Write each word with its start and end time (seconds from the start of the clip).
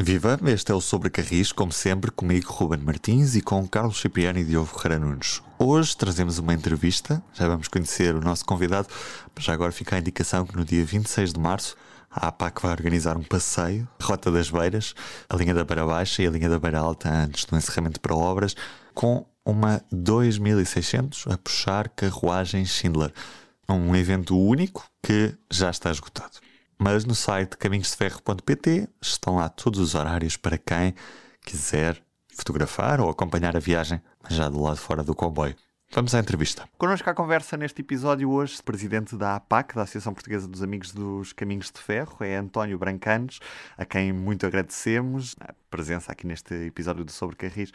Viva, 0.00 0.38
este 0.46 0.72
é 0.72 0.74
o 0.74 0.80
Sobre 0.80 1.08
Carris, 1.08 1.52
como 1.52 1.72
sempre, 1.72 2.10
comigo, 2.10 2.52
Ruben 2.52 2.80
Martins, 2.80 3.36
e 3.36 3.40
com 3.40 3.66
Carlos 3.66 4.00
Cipriano 4.00 4.40
e 4.40 4.44
Diogo 4.44 4.66
Ferreira 4.66 4.98
Nunes. 4.98 5.40
Hoje 5.56 5.96
trazemos 5.96 6.36
uma 6.38 6.52
entrevista, 6.52 7.22
já 7.32 7.46
vamos 7.46 7.68
conhecer 7.68 8.12
o 8.16 8.20
nosso 8.20 8.44
convidado, 8.44 8.88
mas 9.34 9.44
já 9.44 9.52
agora 9.52 9.70
fica 9.70 9.94
a 9.94 9.98
indicação 10.00 10.44
que 10.44 10.56
no 10.56 10.64
dia 10.64 10.84
26 10.84 11.32
de 11.32 11.38
março 11.38 11.76
a 12.10 12.26
APAC 12.26 12.60
vai 12.60 12.72
organizar 12.72 13.16
um 13.16 13.22
passeio, 13.22 13.88
Rota 14.02 14.32
das 14.32 14.50
Beiras, 14.50 14.94
a 15.28 15.36
linha 15.36 15.54
da 15.54 15.64
Beira 15.64 15.86
Baixa 15.86 16.22
e 16.22 16.26
a 16.26 16.30
linha 16.30 16.50
da 16.50 16.58
Beira 16.58 16.80
Alta 16.80 17.08
antes 17.08 17.44
do 17.44 17.56
encerramento 17.56 18.00
para 18.00 18.16
obras, 18.16 18.56
com 18.94 19.24
uma 19.44 19.80
2600 19.92 21.26
a 21.28 21.38
puxar 21.38 21.88
carruagem 21.90 22.66
Schindler. 22.66 23.12
Um 23.68 23.94
evento 23.94 24.36
único 24.36 24.84
que 25.02 25.34
já 25.50 25.70
está 25.70 25.90
esgotado. 25.90 26.40
Mas 26.78 27.04
no 27.04 27.14
site 27.14 27.56
caminhosdeferro.pt 27.56 28.88
estão 29.00 29.36
lá 29.36 29.48
todos 29.48 29.80
os 29.80 29.94
horários 29.94 30.36
para 30.36 30.58
quem 30.58 30.94
quiser 31.44 32.02
fotografar 32.34 33.00
ou 33.00 33.08
acompanhar 33.08 33.56
a 33.56 33.60
viagem, 33.60 34.02
mas 34.22 34.34
já 34.34 34.48
do 34.48 34.60
lado 34.60 34.76
fora 34.76 35.04
do 35.04 35.14
comboio. 35.14 35.54
Vamos 35.94 36.12
à 36.12 36.18
entrevista. 36.18 36.68
Connosco 36.76 37.08
à 37.08 37.14
conversa 37.14 37.56
neste 37.56 37.80
episódio 37.80 38.28
hoje, 38.28 38.60
presidente 38.60 39.14
da 39.14 39.36
APAC, 39.36 39.76
da 39.76 39.82
Associação 39.82 40.12
Portuguesa 40.12 40.48
dos 40.48 40.60
Amigos 40.60 40.90
dos 40.90 41.32
Caminhos 41.32 41.70
de 41.70 41.78
Ferro, 41.78 42.16
é 42.20 42.34
António 42.34 42.76
Brancanos, 42.76 43.38
a 43.78 43.84
quem 43.84 44.12
muito 44.12 44.44
agradecemos 44.44 45.36
a 45.40 45.54
presença 45.70 46.10
aqui 46.10 46.26
neste 46.26 46.52
episódio 46.66 47.04
do 47.04 47.12
Sobre 47.12 47.36
Carris. 47.36 47.70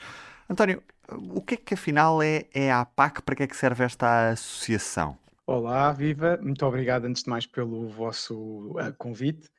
António, 0.50 0.84
o 1.10 1.42
que 1.42 1.54
é 1.54 1.58
que 1.58 1.74
afinal 1.76 2.22
é, 2.22 2.46
é 2.54 2.70
a 2.70 2.82
APAC? 2.82 3.22
Para 3.22 3.36
que 3.36 3.44
é 3.44 3.48
que 3.48 3.56
serve 3.56 3.86
esta 3.86 4.32
associação? 4.32 5.18
Olá, 5.52 5.92
viva! 5.92 6.38
Muito 6.44 6.64
obrigado 6.64 7.06
antes 7.06 7.24
de 7.24 7.30
mais 7.32 7.48
pelo 7.48 7.90
vosso 7.90 8.70
uh, 8.78 8.94
convite. 9.00 9.50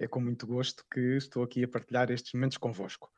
É 0.00 0.08
com 0.08 0.18
muito 0.18 0.46
gosto 0.46 0.82
que 0.90 0.98
estou 1.18 1.42
aqui 1.42 1.62
a 1.62 1.68
partilhar 1.68 2.10
estes 2.10 2.32
momentos 2.32 2.56
convosco. 2.56 3.10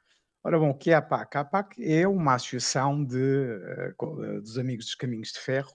Ora 0.43 0.59
bom, 0.59 0.71
o 0.71 0.75
que 0.75 0.91
é 0.91 0.95
a 0.95 0.99
APAC? 0.99 1.37
A 1.37 1.41
APAC 1.43 1.77
é 1.81 2.09
uma 2.09 2.35
associação 2.35 3.05
de, 3.05 3.95
uh, 4.03 4.41
dos 4.41 4.59
Amigos 4.59 4.87
dos 4.87 4.97
Caminhos 4.97 5.29
de 5.29 5.39
Ferro. 5.39 5.71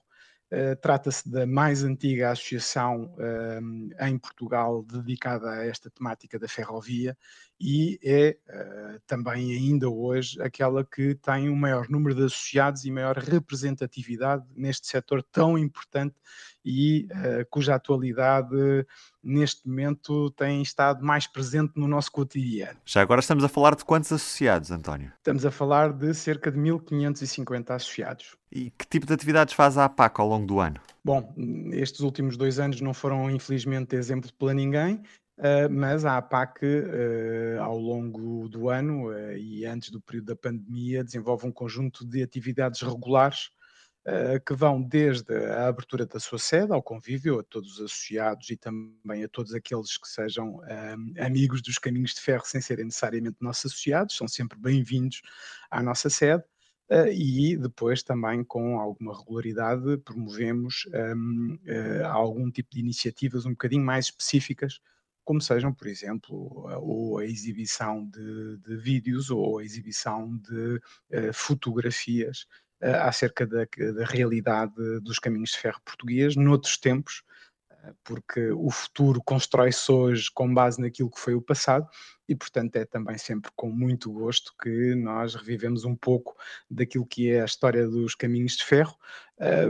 Uh, 0.54 0.76
Trata-se 0.76 1.28
da 1.28 1.44
mais 1.44 1.82
antiga 1.82 2.30
associação 2.30 3.12
uh, 3.16 4.06
em 4.06 4.16
Portugal 4.16 4.84
dedicada 4.84 5.50
a 5.50 5.66
esta 5.66 5.90
temática 5.90 6.38
da 6.38 6.46
ferrovia 6.46 7.18
e 7.60 7.98
é 8.04 8.36
também 9.06 9.52
ainda 9.52 9.88
hoje 9.88 10.40
aquela 10.42 10.84
que 10.84 11.14
tem 11.14 11.48
o 11.48 11.56
maior 11.56 11.88
número 11.88 12.14
de 12.14 12.24
associados 12.24 12.84
e 12.84 12.90
maior 12.90 13.16
representatividade 13.16 14.44
neste 14.54 14.88
setor 14.88 15.22
tão 15.22 15.56
importante 15.56 16.16
e 16.64 17.06
uh, 17.10 17.46
cuja 17.50 17.74
atualidade 17.74 18.56
neste 19.22 19.68
momento 19.68 20.30
tem 20.30 20.62
estado 20.62 21.04
mais 21.04 21.26
presente 21.26 21.72
no 21.76 21.86
nosso 21.86 22.10
cotidiano. 22.10 22.78
Já 22.84 23.02
agora 23.02 23.20
estamos 23.20 23.44
a 23.44 23.48
falar 23.48 23.74
de 23.74 23.84
quantos 23.84 24.12
associados, 24.12 24.70
António? 24.70 25.12
Estamos 25.18 25.44
a 25.44 25.50
falar 25.50 25.92
de 25.92 26.14
cerca 26.14 26.50
de 26.50 26.58
1550 26.58 27.74
associados. 27.74 28.36
E 28.50 28.70
que 28.70 28.86
tipo 28.86 29.06
de 29.06 29.12
atividades 29.12 29.54
faz 29.54 29.76
a 29.76 29.84
APAC 29.84 30.20
ao 30.20 30.28
longo 30.28 30.46
do 30.46 30.60
ano? 30.60 30.80
Bom, 31.04 31.34
estes 31.72 32.00
últimos 32.00 32.36
dois 32.36 32.58
anos 32.58 32.80
não 32.80 32.94
foram 32.94 33.30
infelizmente 33.30 33.96
exemplo 33.96 34.30
para 34.38 34.54
ninguém. 34.54 35.02
Uh, 35.36 35.68
mas 35.68 36.04
a 36.04 36.16
APAC, 36.16 36.64
uh, 36.64 37.60
ao 37.60 37.76
longo 37.76 38.48
do 38.48 38.68
ano 38.68 39.08
uh, 39.08 39.36
e 39.36 39.66
antes 39.66 39.90
do 39.90 40.00
período 40.00 40.26
da 40.26 40.36
pandemia, 40.36 41.02
desenvolve 41.02 41.44
um 41.44 41.50
conjunto 41.50 42.06
de 42.06 42.22
atividades 42.22 42.80
regulares 42.82 43.50
que 44.44 44.54
vão 44.54 44.82
desde 44.82 45.34
a 45.46 45.68
abertura 45.68 46.04
da 46.04 46.20
sua 46.20 46.38
sede 46.38 46.72
ao 46.72 46.82
convívio, 46.82 47.38
a 47.38 47.42
todos 47.42 47.78
os 47.78 47.86
associados 47.86 48.50
e 48.50 48.56
também 48.56 49.24
a 49.24 49.28
todos 49.28 49.54
aqueles 49.54 49.96
que 49.96 50.06
sejam 50.06 50.60
amigos 51.18 51.62
dos 51.62 51.78
caminhos 51.78 52.12
de 52.12 52.20
ferro 52.20 52.44
sem 52.44 52.60
serem 52.60 52.84
necessariamente 52.84 53.36
nossos 53.40 53.72
associados, 53.72 54.16
são 54.16 54.28
sempre 54.28 54.58
bem-vindos 54.58 55.22
à 55.70 55.82
nossa 55.82 56.10
sede. 56.10 56.44
Uh, 56.90 57.08
e 57.10 57.56
depois 57.56 58.02
também 58.02 58.44
com 58.44 58.78
alguma 58.78 59.18
regularidade 59.18 59.96
promovemos 60.04 60.86
um, 61.16 61.58
uh, 61.66 62.06
algum 62.08 62.50
tipo 62.50 62.68
de 62.72 62.80
iniciativas 62.80 63.46
um 63.46 63.52
bocadinho 63.52 63.82
mais 63.82 64.06
específicas 64.06 64.80
como 65.24 65.40
sejam, 65.40 65.72
por 65.72 65.86
exemplo, 65.86 66.66
ou 66.82 67.18
a 67.18 67.24
exibição 67.24 68.06
de, 68.06 68.58
de 68.58 68.76
vídeos 68.76 69.30
ou 69.30 69.58
a 69.58 69.64
exibição 69.64 70.36
de 70.36 70.76
uh, 70.76 71.32
fotografias 71.32 72.42
uh, 72.42 72.46
acerca 72.80 73.46
da, 73.46 73.64
da, 73.64 74.04
realidade 74.04 74.74
dos 75.00 75.18
caminhos 75.18 75.50
de 75.50 75.58
ferro 75.58 75.80
português 75.84 76.36
noutros 76.36 76.76
tempos, 76.76 77.22
uh, 77.70 77.94
porque 78.04 78.50
o 78.50 78.70
futuro 78.70 79.22
constrói-se 79.24 79.90
hoje 79.90 80.30
com 80.34 80.52
base 80.52 80.80
naquilo 80.80 81.10
que 81.10 81.20
foi 81.20 81.34
o 81.34 81.42
passado 81.42 81.88
e, 82.28 82.34
portanto, 82.34 82.76
é 82.76 82.84
também 82.84 83.16
sempre 83.18 83.50
com 83.54 83.70
muito 83.70 84.12
gosto 84.12 84.52
que 84.62 84.94
nós 84.94 85.34
revivemos 85.34 85.84
um 85.84 85.94
pouco 85.94 86.36
daquilo 86.70 87.06
que 87.06 87.30
é 87.30 87.42
a 87.42 87.46
história 87.46 87.86
dos 87.86 88.14
caminhos 88.14 88.56
de 88.56 88.64
ferro. 88.64 88.96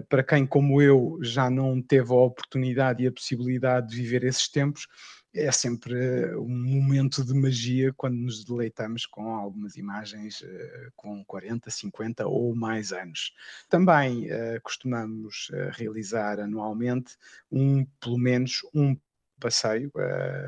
para 0.08 0.22
quem, 0.22 0.46
como 0.46 0.80
eu, 0.80 1.18
já 1.20 1.50
não 1.50 1.82
teve 1.82 2.12
a 2.12 2.16
oportunidade 2.16 3.02
e 3.02 3.06
a 3.06 3.12
possibilidade 3.12 3.88
de 3.88 3.96
viver 3.96 4.22
esses 4.24 4.48
tempos, 4.48 4.86
é 5.34 5.50
sempre 5.50 6.34
um 6.36 6.48
momento 6.48 7.24
de 7.24 7.34
magia 7.34 7.92
quando 7.96 8.14
nos 8.14 8.44
deleitamos 8.44 9.04
com 9.04 9.34
algumas 9.34 9.76
imagens 9.76 10.40
uh, 10.42 10.92
com 10.94 11.24
40, 11.24 11.70
50 11.70 12.26
ou 12.26 12.54
mais 12.54 12.92
anos. 12.92 13.34
Também 13.68 14.26
uh, 14.26 14.60
costumamos 14.62 15.50
realizar 15.72 16.38
anualmente 16.38 17.16
um, 17.50 17.84
pelo 18.00 18.18
menos 18.18 18.60
um 18.72 18.96
passeio, 19.40 19.92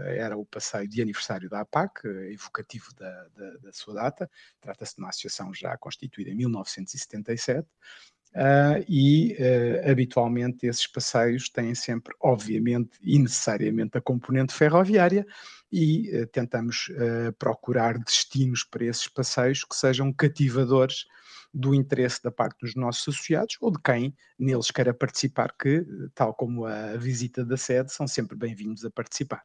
era 0.07 0.39
o 0.39 0.47
passeio 0.47 0.89
de 0.89 1.03
aniversário 1.03 1.51
da 1.51 1.61
APAC, 1.61 2.07
evocativo 2.33 2.95
da, 2.95 3.29
da, 3.35 3.57
da 3.59 3.73
sua 3.73 3.95
data, 3.95 4.31
trata-se 4.59 4.95
de 4.95 5.03
uma 5.03 5.11
associação 5.11 5.53
já 5.53 5.77
constituída 5.77 6.31
em 6.31 6.37
1977, 6.37 7.69
Uh, 8.37 8.85
e 8.87 9.35
uh, 9.41 9.91
habitualmente 9.91 10.67
esses 10.67 10.87
passeios 10.87 11.49
têm 11.49 11.75
sempre, 11.75 12.15
obviamente 12.21 12.99
e 13.01 13.19
necessariamente, 13.19 13.97
a 13.97 14.01
componente 14.01 14.53
ferroviária 14.53 15.27
e 15.73 16.11
uh, 16.15 16.27
tentamos 16.27 16.91
procurar 17.39 17.99
destinos 17.99 18.63
para 18.63 18.85
esses 18.85 19.09
passeios 19.09 19.65
que 19.65 19.75
sejam 19.75 20.13
cativadores 20.13 21.07
do 21.53 21.75
interesse 21.75 22.23
da 22.23 22.31
parte 22.31 22.59
dos 22.61 22.75
nossos 22.75 23.09
associados 23.09 23.57
ou 23.59 23.73
de 23.73 23.79
quem 23.83 24.15
neles 24.39 24.71
queira 24.71 24.93
participar, 24.93 25.55
que, 25.59 25.87
tal 26.15 26.35
como 26.35 26.67
a 26.67 26.95
visita 26.99 27.43
da 27.43 27.57
sede, 27.57 27.91
são 27.91 28.07
sempre 28.07 28.37
bem-vindos 28.37 28.85
a 28.85 28.91
participar. 28.91 29.43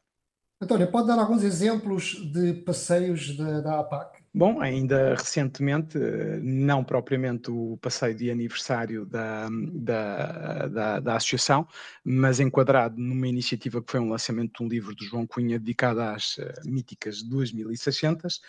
António, 0.60 0.90
pode 0.90 1.06
dar 1.06 1.18
alguns 1.18 1.42
exemplos 1.42 2.30
de 2.30 2.52
passeios 2.52 3.34
da, 3.38 3.62
da 3.62 3.80
APAC? 3.80 4.21
Bom, 4.34 4.62
ainda 4.62 5.14
recentemente, 5.14 5.98
não 6.42 6.82
propriamente 6.82 7.50
o 7.50 7.76
passeio 7.76 8.14
de 8.14 8.30
aniversário 8.30 9.04
da, 9.04 9.46
da, 9.74 10.68
da, 10.68 11.00
da, 11.00 11.16
associação, 11.16 11.68
mas 12.02 12.40
enquadrado 12.40 12.98
numa 12.98 13.28
iniciativa 13.28 13.82
que 13.82 13.92
foi 13.92 14.00
um 14.00 14.08
lançamento 14.08 14.56
de 14.56 14.62
um 14.64 14.68
livro 14.68 14.94
do 14.94 15.04
João 15.04 15.26
Cunha 15.26 15.58
dedicado 15.58 16.00
às 16.00 16.38
uh, 16.38 16.50
míticas 16.64 17.22
2600, 17.22 18.40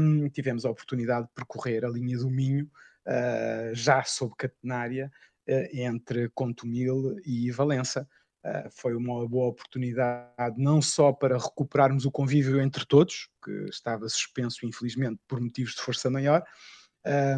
um, 0.00 0.28
tivemos 0.28 0.64
a 0.64 0.70
oportunidade 0.70 1.26
de 1.26 1.32
percorrer 1.34 1.84
a 1.84 1.88
linha 1.88 2.18
do 2.18 2.30
Minho, 2.30 2.70
uh, 3.04 3.74
já 3.74 4.04
sob 4.04 4.32
catenária, 4.38 5.10
uh, 5.48 5.76
entre 5.76 6.28
Contumil 6.36 7.16
e 7.24 7.50
Valença. 7.50 8.08
Uh, 8.46 8.70
foi 8.70 8.94
uma 8.94 9.26
boa 9.26 9.48
oportunidade 9.48 10.54
não 10.56 10.80
só 10.80 11.12
para 11.12 11.36
recuperarmos 11.36 12.04
o 12.04 12.12
convívio 12.12 12.60
entre 12.60 12.86
todos, 12.86 13.28
que 13.44 13.50
estava 13.68 14.08
suspenso, 14.08 14.64
infelizmente, 14.64 15.18
por 15.26 15.40
motivos 15.40 15.74
de 15.74 15.80
força 15.80 16.08
maior, 16.08 16.44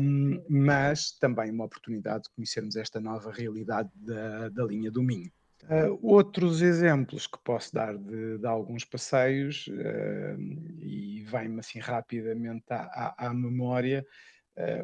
um, 0.01 0.45
mas 0.49 1.13
também 1.13 1.51
uma 1.51 1.65
oportunidade 1.65 2.25
de 2.25 2.31
conhecermos 2.31 2.77
esta 2.77 3.01
nova 3.01 3.31
realidade 3.31 3.91
da, 3.95 4.49
da 4.51 4.65
linha 4.65 4.91
do 4.91 5.03
Minho. 5.03 5.31
Uh, 5.65 5.99
outros 6.03 6.63
exemplos 6.63 7.27
que 7.27 7.39
posso 7.45 7.75
dar 7.75 7.97
de, 7.97 8.39
de 8.39 8.47
alguns 8.47 8.85
passeios, 8.85 9.67
uh, 9.69 10.41
e 10.81 11.23
vem-me 11.27 11.61
assim 11.61 11.79
rapidamente 11.79 12.65
à, 12.71 13.15
à, 13.19 13.29
à 13.29 13.35
memória, 13.35 14.07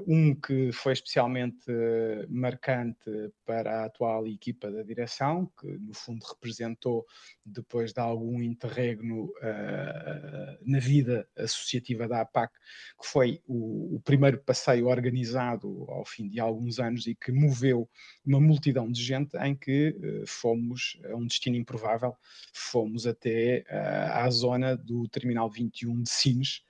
um 0.06 0.34
que 0.34 0.70
foi 0.72 0.92
especialmente 0.92 1.68
uh, 1.68 2.26
marcante 2.28 3.10
para 3.44 3.82
a 3.82 3.84
atual 3.86 4.26
equipa 4.26 4.70
da 4.70 4.82
direção, 4.82 5.50
que 5.58 5.66
no 5.66 5.92
fundo 5.92 6.24
representou, 6.24 7.04
depois 7.44 7.92
de 7.92 8.00
algum 8.00 8.40
interregno 8.40 9.24
uh, 9.24 10.58
na 10.64 10.78
vida 10.78 11.28
associativa 11.36 12.06
da 12.06 12.20
APAC, 12.20 12.52
que 13.00 13.06
foi 13.06 13.42
o, 13.46 13.96
o, 13.96 14.00
primeiro 14.00 14.38
passeio 14.38 14.86
organizado 14.86 15.84
ao 15.88 16.04
fim 16.04 16.28
de 16.28 16.38
alguns 16.38 16.78
anos 16.78 17.06
e 17.06 17.14
que 17.14 17.32
moveu 17.32 17.88
uma 18.24 18.40
multidão 18.40 18.90
de 18.90 19.02
gente, 19.02 19.36
em 19.38 19.56
que 19.56 19.96
fomos 20.26 20.98
a 21.10 21.16
um 21.16 21.26
destino 21.26 21.56
improvável, 21.56 22.14
fomos 22.52 23.06
até 23.06 23.64
à 23.68 24.28
zona 24.30 24.76
do 24.76 25.08
Terminal 25.08 25.50
21 25.50 26.02
de 26.02 26.10
Sines, 26.10 26.62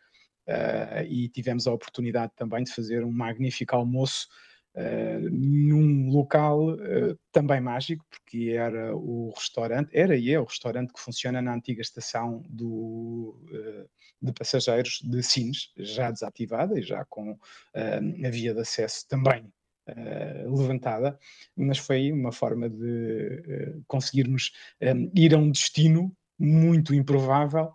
Uh, 0.46 1.02
e 1.08 1.28
tivemos 1.28 1.66
a 1.66 1.72
oportunidade 1.72 2.32
também 2.36 2.64
de 2.64 2.72
fazer 2.72 3.02
um 3.02 3.10
magnífico 3.10 3.74
almoço 3.74 4.28
uh, 4.74 5.30
num 5.30 6.10
local 6.10 6.74
uh, 6.74 7.18
também 7.32 7.60
mágico, 7.60 8.04
porque 8.10 8.50
era 8.50 8.94
o 8.94 9.32
restaurante, 9.34 9.90
era 9.92 10.16
e 10.16 10.30
é 10.30 10.38
o 10.38 10.44
restaurante 10.44 10.92
que 10.92 11.00
funciona 11.00 11.40
na 11.40 11.54
antiga 11.54 11.80
estação 11.80 12.42
do, 12.48 13.38
de 14.24 14.32
passageiros 14.32 15.00
de 15.02 15.22
Sines, 15.22 15.70
já 15.76 16.10
desativada 16.10 16.78
e 16.78 16.82
já 16.82 17.04
com 17.04 17.32
uh, 17.32 17.38
a 18.26 18.30
via 18.30 18.54
de 18.54 18.60
acesso 18.60 19.06
também 19.08 19.52
uh, 19.88 20.56
levantada, 20.56 21.18
mas 21.56 21.78
foi 21.78 22.10
uma 22.10 22.32
forma 22.32 22.68
de 22.68 23.76
uh, 23.76 23.84
conseguirmos 23.86 24.52
um, 24.80 25.10
ir 25.14 25.34
a 25.34 25.38
um 25.38 25.50
destino 25.50 26.14
muito 26.38 26.94
improvável 26.94 27.72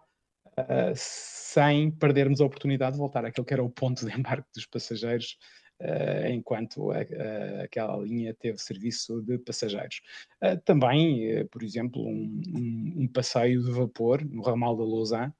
sem 0.95 1.91
perdermos 1.91 2.41
a 2.41 2.45
oportunidade 2.45 2.93
de 2.93 2.99
voltar 2.99 3.25
àquele 3.25 3.45
que 3.45 3.53
era 3.53 3.63
o 3.63 3.69
ponto 3.69 4.05
de 4.05 4.13
embarque 4.17 4.49
dos 4.53 4.65
passageiros 4.65 5.37
Uh, 5.81 6.27
enquanto 6.27 6.91
a, 6.91 6.97
a, 6.97 7.63
aquela 7.63 7.95
linha 8.03 8.33
teve 8.33 8.57
serviço 8.57 9.21
de 9.21 9.37
passageiros. 9.37 10.01
Uh, 10.43 10.59
também, 10.65 11.39
uh, 11.39 11.47
por 11.47 11.63
exemplo, 11.63 12.05
um, 12.05 12.41
um, 12.53 12.93
um, 13.03 13.07
passeio 13.07 13.63
de 13.63 13.71
vapor 13.71 14.21
no 14.25 14.41
ramal 14.41 14.75
da 14.75 14.83
Lausanne, 14.83 15.33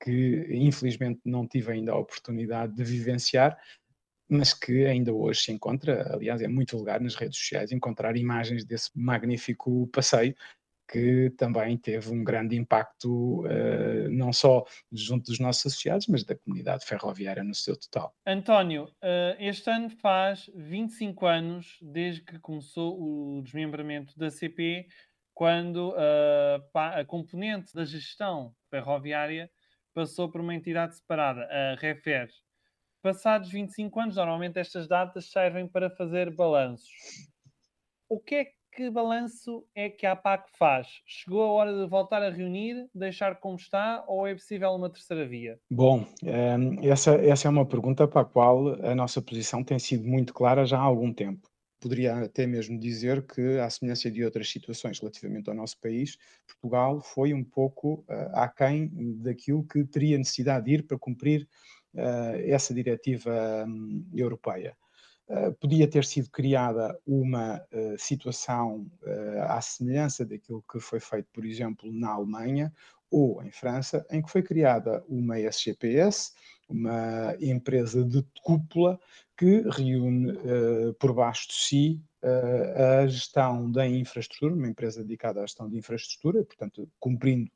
que 0.00 0.46
infelizmente 0.50 1.20
não 1.24 1.48
tive 1.48 1.72
ainda 1.72 1.90
a 1.90 1.98
oportunidade 1.98 2.72
de 2.76 2.84
vivenciar, 2.84 3.58
mas 4.28 4.54
que 4.54 4.86
ainda 4.86 5.12
hoje 5.12 5.42
se 5.42 5.52
encontra, 5.52 6.14
aliás, 6.14 6.40
é 6.40 6.46
muito 6.46 6.76
vulgar 6.76 7.00
nas 7.00 7.16
redes 7.16 7.38
sociais 7.38 7.72
encontrar 7.72 8.16
imagens 8.16 8.64
desse 8.64 8.90
magnífico 8.94 9.88
passeio 9.88 10.34
que 10.90 11.30
também 11.38 11.78
teve 11.78 12.10
um 12.12 12.24
grande 12.24 12.56
impacto 12.56 13.44
uh, 13.46 14.10
não 14.10 14.32
só 14.32 14.64
junto 14.90 15.26
dos 15.26 15.38
nossos 15.38 15.66
associados, 15.66 16.08
mas 16.08 16.24
da 16.24 16.34
comunidade 16.34 16.84
ferroviária 16.84 17.44
no 17.44 17.54
seu 17.54 17.78
total. 17.78 18.12
António, 18.26 18.84
uh, 18.84 19.36
este 19.38 19.70
ano 19.70 19.88
faz 19.88 20.50
25 20.52 21.26
anos 21.26 21.78
desde 21.80 22.22
que 22.22 22.40
começou 22.40 23.00
o 23.00 23.40
desmembramento 23.42 24.18
da 24.18 24.30
CP, 24.30 24.88
quando 25.32 25.90
uh, 25.90 26.62
a 26.74 27.04
componente 27.04 27.72
da 27.72 27.84
gestão 27.84 28.52
ferroviária 28.68 29.48
passou 29.94 30.28
por 30.28 30.40
uma 30.40 30.54
entidade 30.54 30.96
separada, 30.96 31.46
a 31.50 31.76
REFER. 31.76 32.28
Passados 33.00 33.48
25 33.48 34.00
anos, 34.00 34.16
normalmente 34.16 34.58
estas 34.58 34.88
datas 34.88 35.30
servem 35.30 35.68
para 35.68 35.88
fazer 35.88 36.34
balanços. 36.34 36.90
O 38.08 38.18
que 38.18 38.34
é 38.34 38.44
que 38.44 38.59
balanço 38.88 39.64
é 39.74 39.90
que 39.90 40.06
a 40.06 40.12
APAC 40.12 40.48
faz? 40.56 40.86
Chegou 41.04 41.42
a 41.42 41.52
hora 41.52 41.72
de 41.72 41.88
voltar 41.88 42.22
a 42.22 42.30
reunir, 42.30 42.88
deixar 42.94 43.40
como 43.40 43.56
está 43.56 44.04
ou 44.06 44.26
é 44.26 44.34
possível 44.34 44.70
uma 44.70 44.88
terceira 44.88 45.26
via? 45.26 45.58
Bom, 45.68 46.06
ehm, 46.22 46.78
essa, 46.82 47.16
essa 47.16 47.48
é 47.48 47.50
uma 47.50 47.66
pergunta 47.66 48.06
para 48.06 48.20
a 48.20 48.24
qual 48.24 48.68
a 48.84 48.94
nossa 48.94 49.20
posição 49.20 49.64
tem 49.64 49.78
sido 49.78 50.06
muito 50.06 50.32
clara 50.32 50.64
já 50.64 50.78
há 50.78 50.82
algum 50.82 51.12
tempo. 51.12 51.50
Poderia 51.80 52.24
até 52.24 52.46
mesmo 52.46 52.78
dizer 52.78 53.26
que, 53.26 53.58
à 53.58 53.68
semelhança 53.70 54.10
de 54.10 54.22
outras 54.22 54.50
situações 54.50 55.00
relativamente 55.00 55.48
ao 55.48 55.56
nosso 55.56 55.80
país, 55.80 56.16
Portugal 56.46 57.00
foi 57.00 57.32
um 57.32 57.42
pouco 57.42 58.04
uh, 58.08 58.30
aquém 58.34 58.90
daquilo 59.16 59.66
que 59.66 59.84
teria 59.84 60.18
necessidade 60.18 60.66
de 60.66 60.72
ir 60.72 60.82
para 60.86 60.98
cumprir 60.98 61.48
uh, 61.94 62.36
essa 62.44 62.74
diretiva 62.74 63.64
um, 63.66 64.06
europeia. 64.14 64.76
Eh, 65.32 65.52
podia 65.60 65.86
ter 65.86 66.04
sido 66.04 66.28
criada 66.28 66.98
uma 67.06 67.64
uh, 67.72 67.96
situação 67.96 68.90
uh, 69.00 69.42
à 69.42 69.60
semelhança 69.60 70.26
daquilo 70.26 70.64
que 70.68 70.80
foi 70.80 70.98
feito, 70.98 71.28
por 71.32 71.44
exemplo, 71.44 71.88
na 71.92 72.10
Alemanha 72.10 72.72
ou 73.08 73.40
em 73.40 73.52
França, 73.52 74.04
em 74.10 74.20
que 74.20 74.28
foi 74.28 74.42
criada 74.42 75.04
uma 75.08 75.38
SGPS, 75.38 76.32
uma 76.68 77.36
empresa 77.40 78.04
de 78.04 78.26
cúpula 78.42 78.98
que 79.36 79.62
reúne 79.70 80.32
por 80.98 81.12
baixo 81.12 81.48
de 81.48 81.54
si 81.54 82.02
a 83.02 83.06
gestão 83.08 83.70
da 83.72 83.84
infraestrutura, 83.88 84.54
uma 84.54 84.68
empresa 84.68 85.02
dedicada 85.02 85.40
à 85.40 85.42
gestão 85.46 85.68
de 85.68 85.76
infraestrutura, 85.76 86.44
portanto, 86.44 86.88
cumprindo 87.00 87.50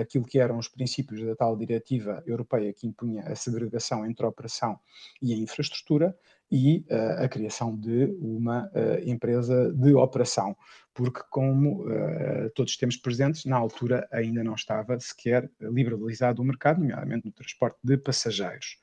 aquilo 0.00 0.24
que 0.24 0.38
eram 0.38 0.58
os 0.58 0.68
princípios 0.68 1.24
da 1.24 1.36
tal 1.36 1.56
diretiva 1.56 2.22
europeia 2.26 2.72
que 2.72 2.86
impunha 2.86 3.22
a 3.22 3.36
segregação 3.36 4.06
entre 4.06 4.24
a 4.24 4.28
operação 4.28 4.78
e 5.20 5.34
a 5.34 5.36
infraestrutura, 5.36 6.16
e 6.50 6.84
uh, 6.90 7.24
a 7.24 7.28
criação 7.28 7.76
de 7.76 8.06
uma 8.20 8.66
uh, 8.66 9.08
empresa 9.08 9.72
de 9.72 9.94
operação, 9.94 10.56
porque, 10.94 11.20
como 11.30 11.84
uh, 11.84 12.50
todos 12.54 12.76
temos 12.76 12.96
presentes, 12.96 13.44
na 13.44 13.56
altura 13.56 14.06
ainda 14.12 14.44
não 14.44 14.54
estava 14.54 14.98
sequer 15.00 15.50
liberalizado 15.60 16.40
o 16.40 16.44
mercado, 16.44 16.80
nomeadamente 16.80 17.26
no 17.26 17.32
transporte 17.32 17.78
de 17.82 17.96
passageiros. 17.96 18.78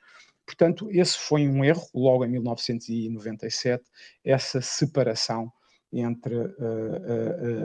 Portanto, 0.46 0.90
esse 0.92 1.18
foi 1.18 1.48
um 1.48 1.64
erro, 1.64 1.88
logo 1.94 2.26
em 2.26 2.30
1997, 2.30 3.84
essa 4.26 4.60
separação 4.60 5.50
entre 5.90 6.36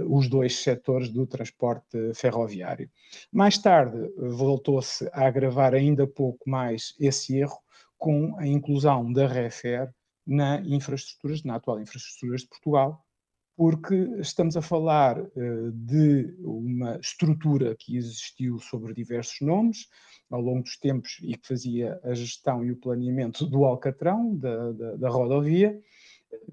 os 0.07 0.29
dois 0.29 0.61
setores 0.63 1.09
do 1.09 1.27
transporte 1.27 2.13
ferroviário. 2.15 2.89
Mais 3.33 3.59
tarde, 3.59 3.99
voltou-se 4.17 5.09
a 5.13 5.27
agravar 5.27 5.75
ainda 5.75 6.07
pouco 6.07 6.49
mais 6.49 6.95
esse 7.01 7.37
erro 7.39 7.59
com 7.99 8.37
a 8.39 8.47
inclusão 8.47 9.13
da 9.13 9.27
REFER 9.27 9.93
na 10.27 10.61
infraestruturas, 10.61 11.43
na 11.43 11.57
atual 11.57 11.81
infraestruturas 11.81 12.43
de 12.43 12.49
Portugal, 12.49 13.05
porque 13.57 13.95
estamos 14.21 14.57
a 14.57 14.63
falar 14.63 15.19
uh, 15.21 15.73
de 15.73 16.33
uma 16.39 16.97
estrutura 16.99 17.75
que 17.77 17.97
existiu 17.97 18.59
sobre 18.61 18.95
diversos 18.95 19.41
nomes 19.41 19.89
ao 20.31 20.41
longo 20.41 20.63
dos 20.63 20.77
tempos 20.77 21.19
e 21.23 21.37
que 21.37 21.49
fazia 21.49 21.99
a 22.05 22.15
gestão 22.15 22.65
e 22.65 22.71
o 22.71 22.77
planeamento 22.77 23.45
do 23.47 23.65
Alcatrão, 23.65 24.37
da, 24.37 24.73
da, 24.73 24.97
da 24.97 25.09
rodovia, 25.09 25.81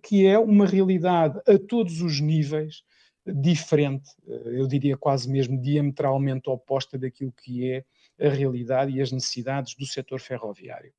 que 0.01 0.25
é 0.25 0.39
uma 0.39 0.65
realidade 0.65 1.39
a 1.47 1.59
todos 1.59 2.01
os 2.01 2.19
níveis 2.19 2.83
diferente, 3.25 4.09
eh, 4.27 4.59
eu 4.59 4.67
diria 4.67 4.95
quase 4.97 5.29
mesmo 5.29 5.59
diametralmente 5.59 6.49
oposta 6.49 6.97
daquilo 6.97 7.31
que 7.31 7.71
é 7.71 7.85
a 8.19 8.29
realidade 8.29 8.91
e 8.91 9.01
as 9.01 9.11
necessidades 9.11 9.75
do 9.75 9.85
setor 9.85 10.19
ferroviário. 10.19 10.93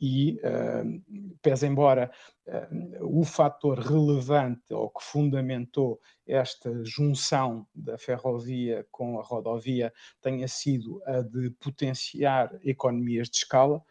E, 0.00 0.40
um, 0.84 1.36
pese 1.40 1.66
embora 1.66 2.10
um, 2.72 3.20
o 3.20 3.24
fator 3.24 3.78
relevante 3.78 4.72
ou 4.72 4.90
que 4.90 5.04
fundamentou 5.04 6.00
esta 6.26 6.84
junção 6.84 7.66
da 7.74 7.96
ferrovia 7.96 8.84
com 8.90 9.20
a 9.20 9.22
rodovia 9.22 9.92
tenha 10.20 10.48
sido 10.48 11.00
a 11.06 11.22
de 11.22 11.50
potenciar 11.50 12.50
economias 12.64 13.28
de 13.28 13.36
escala, 13.38 13.82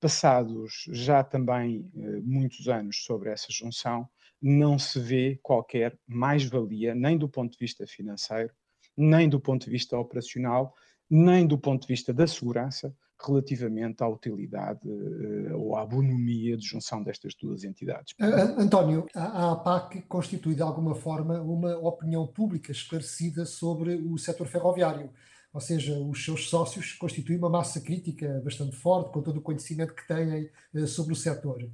passados 0.00 0.84
já 0.90 1.24
também 1.24 1.90
uh, 1.94 2.22
muitos 2.22 2.68
anos 2.68 3.04
sobre 3.04 3.30
essa 3.30 3.48
junção, 3.50 4.08
não 4.40 4.78
se 4.78 5.00
vê 5.00 5.40
qualquer 5.42 5.98
mais-valia, 6.06 6.94
nem 6.94 7.16
do 7.18 7.28
ponto 7.28 7.52
de 7.52 7.58
vista 7.58 7.86
financeiro, 7.86 8.52
nem 8.96 9.28
do 9.28 9.40
ponto 9.40 9.64
de 9.64 9.70
vista 9.70 9.98
operacional, 9.98 10.74
nem 11.16 11.46
do 11.46 11.56
ponto 11.56 11.82
de 11.82 11.86
vista 11.86 12.12
da 12.12 12.26
segurança, 12.26 12.92
relativamente 13.24 14.02
à 14.02 14.08
utilidade 14.08 14.80
uh, 14.84 15.56
ou 15.56 15.76
à 15.76 15.86
bonomia 15.86 16.56
de 16.56 16.66
junção 16.66 17.04
destas 17.04 17.34
duas 17.40 17.62
entidades. 17.62 18.14
António, 18.58 19.06
a, 19.14 19.52
APAC 19.52 20.02
constitui 20.08 20.56
de 20.56 20.62
alguma 20.62 20.96
forma 20.96 21.40
uma 21.40 21.78
opinião 21.78 22.26
pública 22.26 22.72
esclarecida 22.72 23.46
sobre 23.46 23.94
o 23.94 24.18
setor 24.18 24.48
ferroviário, 24.48 25.08
ou 25.52 25.60
seja, 25.60 25.96
os 25.96 26.24
seus 26.24 26.50
sócios 26.50 26.94
constituem 26.94 27.38
uma 27.38 27.48
massa 27.48 27.80
crítica 27.80 28.42
bastante 28.44 28.74
forte, 28.74 29.12
com 29.12 29.22
todo 29.22 29.36
o 29.36 29.42
conhecimento 29.42 29.94
que 29.94 30.08
têm 30.08 30.50
uh, 30.74 30.86
sobre 30.88 31.12
o 31.12 31.16
setor. 31.16 31.64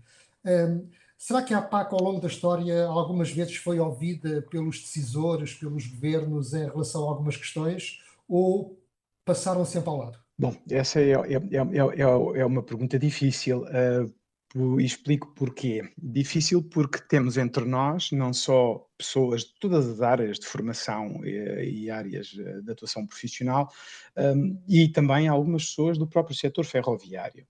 Será 1.16 1.42
que 1.42 1.52
a 1.52 1.58
APAC, 1.58 1.92
ao 1.92 2.02
longo 2.02 2.20
da 2.20 2.28
história, 2.28 2.86
algumas 2.86 3.30
vezes 3.30 3.56
foi 3.56 3.78
ouvida 3.78 4.40
pelos 4.50 4.80
decisores, 4.80 5.52
pelos 5.52 5.86
governos, 5.86 6.54
em 6.54 6.64
relação 6.64 7.04
a 7.04 7.10
algumas 7.10 7.36
questões, 7.36 8.00
ou 8.26 8.79
passaram 9.24 9.64
sempre 9.64 9.90
ao 9.90 9.98
lado? 9.98 10.18
Bom, 10.38 10.56
essa 10.70 11.00
é, 11.00 11.12
é, 11.12 11.34
é, 11.34 12.40
é, 12.40 12.46
uma 12.46 12.62
pergunta 12.62 12.98
difícil 12.98 13.64
uh, 13.64 14.80
e 14.80 14.84
explico 14.84 15.34
porquê. 15.34 15.92
Difícil 15.98 16.62
porque 16.62 16.98
temos 16.98 17.36
entre 17.36 17.64
nós 17.64 18.10
não 18.10 18.32
só 18.32 18.86
pessoas 18.96 19.42
de 19.42 19.54
todas 19.60 19.86
as 19.86 20.00
áreas 20.00 20.38
de 20.38 20.46
formação 20.46 21.24
e, 21.24 21.82
e 21.82 21.90
áreas 21.90 22.28
de 22.28 22.72
atuação 22.72 23.06
profissional 23.06 23.70
um, 24.16 24.58
e 24.66 24.88
também 24.88 25.28
algumas 25.28 25.66
pessoas 25.66 25.98
do 25.98 26.06
próprio 26.06 26.34
setor 26.34 26.64
ferroviário. 26.64 27.46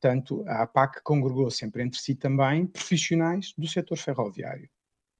Portanto, 0.00 0.44
a 0.46 0.62
APAC 0.62 1.02
congregou 1.02 1.50
sempre 1.50 1.82
entre 1.82 2.00
si 2.00 2.14
também 2.14 2.66
profissionais 2.66 3.52
do 3.58 3.66
setor 3.66 3.98
ferroviário 3.98 4.70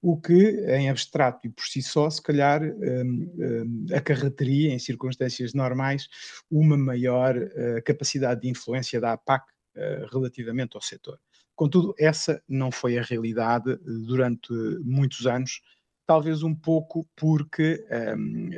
o 0.00 0.20
que, 0.20 0.64
em 0.68 0.88
abstrato 0.88 1.46
e 1.46 1.50
por 1.50 1.64
si 1.64 1.82
só, 1.82 2.08
se 2.08 2.22
calhar 2.22 2.62
um, 2.62 3.32
um, 3.38 3.86
em 4.48 4.78
circunstâncias 4.78 5.54
normais, 5.54 6.08
uma 6.50 6.76
maior 6.76 7.36
uh, 7.36 7.82
capacidade 7.84 8.42
de 8.42 8.48
influência 8.48 9.00
da 9.00 9.12
APAC 9.12 9.44
uh, 9.76 10.06
relativamente 10.12 10.76
ao 10.76 10.82
setor. 10.82 11.18
Contudo, 11.56 11.94
essa 11.98 12.40
não 12.48 12.70
foi 12.70 12.96
a 12.96 13.02
realidade 13.02 13.72
uh, 13.72 14.06
durante 14.06 14.52
muitos 14.84 15.26
anos, 15.26 15.60
talvez 16.06 16.42
um 16.42 16.54
pouco 16.54 17.06
porque 17.16 17.84
um, 18.16 18.50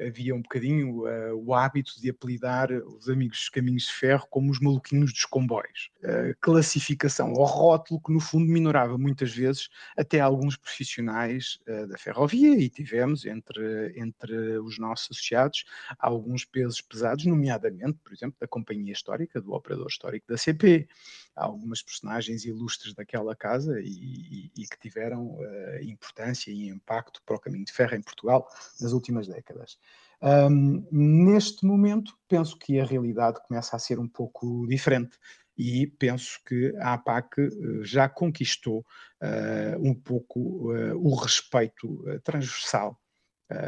havia 0.00 0.34
um 0.34 0.42
bocadinho 0.42 1.04
uh, 1.06 1.34
o 1.44 1.54
hábito 1.54 2.00
de 2.00 2.10
apelidar 2.10 2.70
os 2.72 3.08
amigos 3.08 3.38
dos 3.38 3.48
caminhos 3.48 3.84
de 3.84 3.92
ferro 3.92 4.26
como 4.30 4.50
os 4.50 4.60
maluquinhos 4.60 5.12
dos 5.12 5.24
comboios. 5.24 5.90
Uh, 6.02 6.34
classificação 6.40 7.32
ou 7.32 7.44
rótulo 7.44 8.00
que, 8.00 8.12
no 8.12 8.20
fundo, 8.20 8.50
minorava 8.50 8.96
muitas 8.96 9.34
vezes 9.34 9.68
até 9.96 10.20
alguns 10.20 10.56
profissionais 10.56 11.58
uh, 11.68 11.86
da 11.88 11.98
ferrovia 11.98 12.56
e 12.56 12.68
tivemos 12.68 13.24
entre, 13.26 13.92
entre 13.98 14.58
os 14.58 14.78
nossos 14.78 15.10
associados 15.10 15.64
alguns 15.98 16.44
pesos 16.44 16.80
pesados, 16.80 17.24
nomeadamente, 17.24 17.98
por 18.02 18.12
exemplo, 18.12 18.36
da 18.40 18.46
companhia 18.46 18.92
histórica, 18.92 19.40
do 19.40 19.52
operador 19.52 19.86
histórico 19.88 20.26
da 20.28 20.36
CP. 20.36 20.88
Há 21.34 21.44
algumas 21.44 21.82
personagens 21.82 22.44
ilustres 22.44 22.94
daquela 22.94 23.34
casa 23.34 23.80
e, 23.80 23.86
e, 23.86 24.50
e 24.56 24.66
que 24.66 24.78
tiveram 24.78 25.38
importância 25.82 26.50
e 26.50 26.68
impacto 26.68 27.22
para 27.24 27.36
o 27.36 27.40
caminho 27.40 27.64
de 27.64 27.72
ferro 27.72 27.94
em 27.94 28.02
Portugal 28.02 28.46
nas 28.80 28.92
últimas 28.92 29.26
décadas. 29.26 29.78
Um, 30.22 30.86
neste 30.92 31.66
momento, 31.66 32.16
penso 32.28 32.56
que 32.56 32.78
a 32.78 32.84
realidade 32.84 33.40
começa 33.46 33.74
a 33.74 33.78
ser 33.78 33.98
um 33.98 34.06
pouco 34.06 34.66
diferente 34.68 35.18
e 35.58 35.86
penso 35.98 36.40
que 36.46 36.74
a 36.78 36.94
APAC 36.94 37.40
eh, 37.40 37.48
já 37.82 38.08
conquistou 38.08 38.80
uh, 39.20 39.78
um 39.80 39.94
pouco 39.94 40.72
uh, 40.72 40.96
o 40.96 41.14
respeito 41.14 41.86
uh, 42.08 42.20
transversal, 42.20 42.98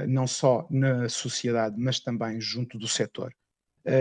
não 0.08 0.26
só 0.26 0.66
na 0.70 1.10
sociedade, 1.10 1.76
mas 1.78 2.00
também 2.00 2.40
junto 2.40 2.78
do 2.78 2.88
setor. 2.88 3.34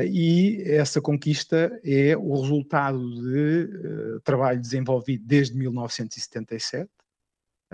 e 0.09 0.63
essa 0.65 1.01
conquista 1.01 1.77
é 1.83 2.15
o 2.15 2.39
resultado 2.39 2.97
de 3.21 4.21
trabalho 4.23 4.61
desenvolvido 4.61 5.25
desde 5.27 5.57
1977, 5.57 6.89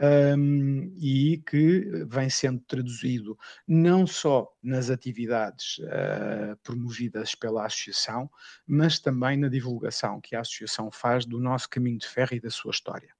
um, 0.02 0.94
e 0.98 1.42
que 1.46 2.06
vem 2.08 2.30
sendo 2.30 2.62
traduzido 2.62 3.38
não 3.68 4.08
só 4.08 4.48
nas 4.64 4.90
atividades 4.90 5.80
uh, 5.80 6.56
promovidas 6.64 7.36
pela 7.36 7.66
Associação, 7.66 8.30
mas 8.66 9.00
também 9.00 9.38
na 9.38 9.50
divulgação 9.50 10.22
que 10.22 10.36
a 10.36 10.42
Associação 10.42 10.90
faz 10.92 11.26
do 11.26 11.40
nosso 11.40 11.70
caminho 11.70 11.98
de 11.98 12.08
ferro 12.08 12.34
e 12.34 12.40
da 12.40 12.50
sua 12.50 12.72
história. 12.72 13.14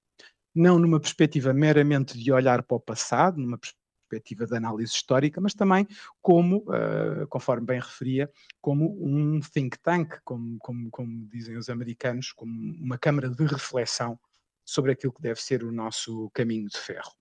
Não 0.54 0.78
numa 0.78 0.98
perspectiva 0.98 1.52
meramente 1.52 2.18
de 2.18 2.32
olhar 2.32 2.62
para 2.62 2.76
o 2.76 2.80
passado, 2.80 3.38
numa 3.38 3.58
perspectiva 3.58 4.46
de 4.46 4.56
análise 4.56 4.92
histórica, 4.92 5.40
mas 5.40 5.54
também 5.54 5.86
como, 6.20 6.64
uh, 6.68 7.26
conforme 7.28 7.66
bem 7.66 7.78
referia, 7.78 8.28
como 8.60 8.98
um 9.00 9.38
think 9.40 9.78
tank, 9.78 10.18
como, 10.24 10.58
como, 10.58 10.90
como 10.90 11.28
dizem 11.28 11.56
os 11.56 11.68
americanos, 11.68 12.32
como 12.32 12.52
uma 12.82 12.98
câmara 12.98 13.28
de 13.28 13.44
reflexão 13.44 14.18
sobre 14.70 14.92
aquilo 14.92 15.12
que 15.12 15.20
deve 15.20 15.42
ser 15.42 15.64
o 15.64 15.72
nosso 15.72 16.30
caminho 16.30 16.68
de 16.68 16.78
ferro. 16.78 17.12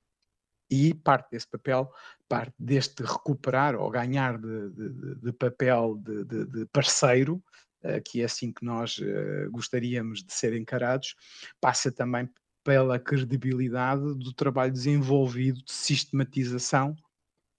E 0.69 0.93
parte 0.93 1.31
desse 1.31 1.49
papel, 1.49 1.91
parte 2.27 2.53
deste 2.59 3.01
recuperar 3.01 3.75
ou 3.75 3.89
ganhar 3.89 4.37
de, 4.37 4.69
de, 4.69 5.15
de 5.15 5.33
papel 5.33 5.95
de, 5.95 6.45
de 6.45 6.65
parceiro, 6.67 7.43
uh, 7.83 7.99
que 8.05 8.21
é 8.21 8.25
assim 8.25 8.53
que 8.53 8.63
nós 8.63 8.99
uh, 8.99 9.49
gostaríamos 9.49 10.23
de 10.23 10.31
ser 10.31 10.55
encarados, 10.55 11.15
passa 11.59 11.91
também 11.91 12.29
pela 12.63 12.99
credibilidade 12.99 14.03
do 14.19 14.31
trabalho 14.31 14.71
desenvolvido 14.71 15.57
de 15.63 15.71
sistematização, 15.71 16.91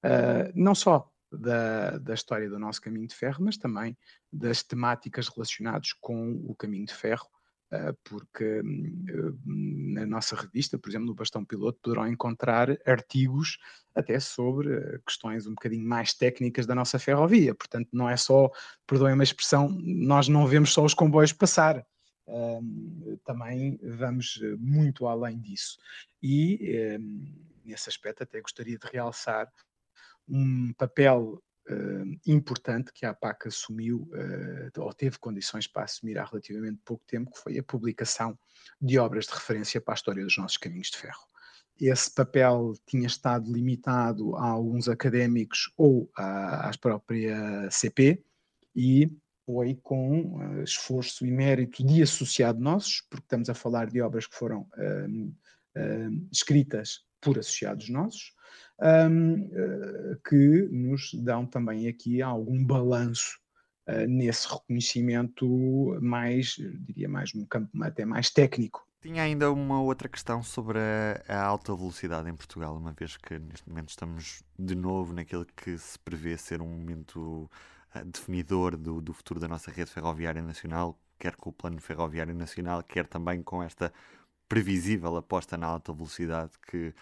uh, 0.05 0.53
não 0.55 0.77
só 0.77 1.11
da, 1.33 1.99
da, 1.99 2.15
história 2.15 2.49
do 2.49 2.61
nosso 2.61 2.81
caminho 2.81 3.09
de 3.09 3.15
ferro, 3.17 3.45
mas 3.45 3.57
também 3.57 3.99
das 4.33 4.63
temáticas 4.63 5.27
relacionadas 5.27 5.93
com 5.95 6.35
o 6.47 6.55
caminho 6.55 6.87
de 6.87 6.95
ferro 6.95 7.29
porque 8.05 8.61
hum, 8.65 9.93
na 9.95 10.05
nossa 10.05 10.35
revista, 10.35 10.79
por 10.79 10.89
exemplo, 10.89 11.07
no 11.07 11.15
Bastão 11.15 11.45
Piloto, 11.45 11.79
poderão 11.81 12.09
encontrar 12.09 12.77
artigos 12.85 13.59
até 13.95 14.19
sobre 14.19 14.75
ah, 14.75 14.99
questões 15.07 15.47
um 15.47 15.55
bocadinho 15.55 15.87
mais 15.87 16.13
técnicas 16.13 16.67
da 16.67 16.75
nossa 16.75 16.99
ferrovia. 16.99 17.55
Portanto, 17.55 17.89
não 17.93 18.09
é 18.09 18.17
só, 18.17 18.51
perdoem 18.87 19.15
uma 19.15 19.23
expressão, 19.23 19.69
nós 19.83 20.29
não 20.29 20.47
vemos 20.47 20.73
só 20.73 20.85
os 20.85 20.95
comboios 20.95 21.33
passar. 21.33 21.87
também 23.25 23.79
vamos 23.83 24.41
muito 24.59 25.07
além 25.07 25.39
disso. 25.39 25.79
E, 26.23 26.99
nesse 27.65 27.89
aspecto, 27.89 28.23
até 28.23 28.41
gostaria 28.41 28.79
de 28.79 28.87
realçar 28.93 29.51
um 30.29 30.73
papel 30.75 31.43
uh, 31.69 32.21
importante 32.27 32.93
que 32.93 33.05
a 33.05 33.11
APAC 33.11 33.49
assumiu, 33.49 34.09
uh, 34.13 34.81
ou 34.81 34.93
teve 34.93 35.19
condições 35.19 35.67
para 35.67 35.85
assumir 35.85 36.19
há 36.19 36.25
relativamente 36.25 36.81
pouco 36.85 37.05
tempo, 37.07 37.31
que 37.33 37.39
foi 37.39 37.59
a 37.59 37.63
publicação 37.63 38.39
de 38.81 38.99
obras 38.99 39.27
de 39.27 39.33
referência 39.33 39.81
para 39.81 39.95
a 39.95 39.97
história 39.97 40.25
dos 40.25 40.37
nossos 40.37 40.57
caminhos 40.57 40.91
de 40.91 40.99
ferro. 40.99 41.31
Esse 41.81 42.15
papel 42.15 42.75
tinha 42.87 43.07
estado 43.07 43.51
limitado 43.51 44.37
a 44.37 44.45
alguns 44.45 44.89
académicos 44.89 45.73
ou 45.77 46.11
à, 46.15 46.69
à 46.69 46.79
própria 46.79 47.71
CP 47.71 48.23
e 48.77 49.11
foi 49.47 49.75
com 49.83 50.37
uh, 50.37 50.63
esforço 50.63 51.27
e 51.27 51.31
mérito 51.31 51.85
de 51.85 52.03
associado 52.03 52.61
nossos, 52.61 53.01
porque 53.09 53.25
estamos 53.25 53.49
a 53.49 53.55
falar 53.55 53.91
de 53.91 54.01
obras 54.01 54.27
que 54.27 54.37
foram 54.37 54.61
uh, 54.61 55.27
uh, 55.77 56.29
escritas 56.31 57.01
por 57.21 57.39
associados 57.39 57.89
nossos, 57.89 58.33
um, 58.81 59.51
eh, 59.53 60.19
que 60.29 60.69
nos 60.71 61.13
dão 61.15 61.47
também 61.47 61.89
aqui 61.89 62.23
algum 62.23 62.65
balanço 62.65 63.39
uh, 63.89 64.07
nesse 64.09 64.49
reconhecimento 64.49 65.47
mais, 66.01 66.57
diria 66.87 67.09
mais 67.09 67.35
num 67.35 67.45
campo 67.45 67.71
até 67.83 68.05
mais 68.05 68.31
técnico. 68.31 68.87
Tinha 69.03 69.23
ainda 69.23 69.51
uma 69.51 69.81
outra 69.81 70.09
questão 70.09 70.43
sobre 70.43 70.79
a, 70.79 71.23
a, 71.29 71.43
alta 71.43 71.75
velocidade 71.75 72.29
em 72.29 72.35
Portugal, 72.35 72.77
uma 72.77 72.93
vez 72.93 73.17
que 73.17 73.39
neste 73.39 73.69
momento 73.69 73.91
estamos 73.91 74.43
de 74.59 74.75
novo 74.75 75.13
naquilo 75.15 75.47
que 75.57 75.77
se 75.79 75.99
prevê 75.99 76.37
ser 76.37 76.61
um 76.61 76.69
momento 76.69 77.51
uh, 77.95 78.05
definidor 78.05 78.77
do, 78.77 79.01
do 79.01 79.13
futuro 79.13 79.41
da 79.41 79.49
nossa 79.49 79.71
rede 79.71 79.91
ferroviária 79.91 80.43
nacional, 80.43 80.99
quer 81.19 81.37
com 81.37 81.51
o 81.51 81.53
Plano 81.53 81.81
Ferroviário 81.81 82.35
Nacional, 82.35 82.83
quer 82.83 83.07
também 83.07 83.43
com 83.43 83.63
esta 83.63 83.93
previsível 84.49 85.17
aposta 85.17 85.57
na 85.57 85.67
alta 85.67 85.93
velocidade 85.93 86.53
que 86.67 86.93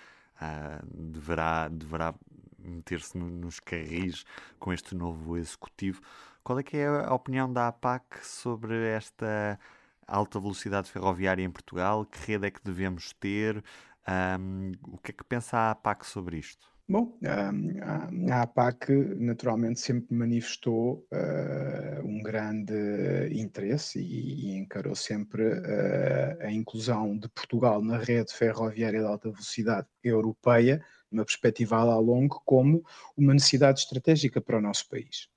uh, 0.41 0.87
deverá, 0.87 1.69
deverá 1.69 2.15
meter-se 2.59 3.17
no, 3.17 3.29
nos 3.31 3.61
carris 3.61 4.25
com 4.59 4.73
este 4.73 4.95
novo 4.95 5.37
executivo. 5.37 6.01
Qual 6.43 6.59
é 6.59 6.63
que 6.63 6.77
é 6.77 6.87
a 6.87 7.15
opinião 7.15 7.53
da 7.53 7.69
APAC 7.69 8.25
sobre 8.27 8.75
esta 8.89 9.59
alta 10.07 10.41
velocidade 10.41 10.91
ferroviária 10.91 11.43
em 11.43 11.51
Portugal? 11.51 12.07
Que 12.07 12.33
rede 12.33 12.47
é 12.47 12.51
que 12.51 12.63
devemos 12.65 13.13
ter? 13.15 13.63
Um, 14.09 14.73
o 14.89 14.99
que 14.99 15.11
é 15.11 15.15
que 15.15 15.25
pensa 15.25 15.59
a 15.59 15.71
APAC 15.73 16.07
sobre 16.07 16.39
isto? 16.39 16.78
Bom, 16.91 17.19
a 17.23 18.41
APAC 18.41 18.91
naturalmente 19.19 19.79
sempre 19.79 20.17
manifestou 20.17 21.07
uh, 21.13 22.03
um 22.03 22.23
grande 22.23 23.29
interesse 23.31 24.01
e, 24.01 24.47
e 24.47 24.57
encarou 24.57 24.95
sempre 24.95 25.43
uh, 25.43 26.41
a 26.41 26.51
inclusão 26.51 27.19
de 27.19 27.29
Portugal 27.29 27.83
na 27.83 27.99
rede 27.99 28.33
ferroviária 28.33 29.01
de 29.01 29.07
alta 29.07 29.31
velocidade 29.31 29.87
europeia, 30.03 30.83
numa 31.13 31.27
perspectiva 31.27 31.77
a 31.77 31.99
longo, 31.99 32.41
como 32.47 32.83
uma 33.15 33.35
necessidade 33.35 33.81
estratégica 33.81 34.41
para 34.41 34.57
o 34.57 34.63
nosso 34.63 34.89
país. 34.89 35.29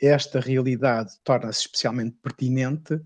esta 0.00 0.40
realidade 0.40 1.12
torna-se 1.22 1.60
especialmente 1.60 2.16
pertinente 2.22 2.98